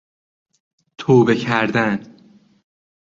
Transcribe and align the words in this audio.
توبه 0.97 1.35
کردن 1.35 2.15